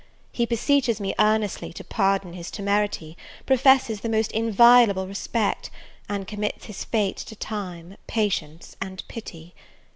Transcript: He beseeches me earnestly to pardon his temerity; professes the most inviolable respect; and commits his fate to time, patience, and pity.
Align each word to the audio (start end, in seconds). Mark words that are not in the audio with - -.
He 0.31 0.47
beseeches 0.47 0.99
me 0.99 1.13
earnestly 1.19 1.71
to 1.73 1.83
pardon 1.83 2.33
his 2.33 2.49
temerity; 2.49 3.15
professes 3.45 3.99
the 4.01 4.09
most 4.09 4.31
inviolable 4.31 5.05
respect; 5.05 5.69
and 6.09 6.27
commits 6.27 6.65
his 6.65 6.83
fate 6.83 7.17
to 7.17 7.35
time, 7.35 7.97
patience, 8.07 8.75
and 8.81 9.03
pity. 9.07 9.53